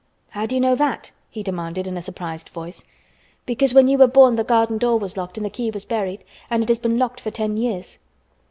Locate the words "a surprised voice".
1.95-2.85